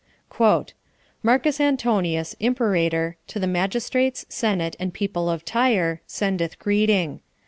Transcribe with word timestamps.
"Marcus 1.21 1.59
Antonius, 1.61 2.35
imperator, 2.39 3.17
to 3.27 3.37
the 3.37 3.45
magistrates, 3.45 4.25
senate, 4.29 4.75
and 4.79 4.95
people 4.95 5.29
of 5.29 5.45
Tyre, 5.45 6.01
sendeth 6.07 6.57
greeting. 6.57 7.21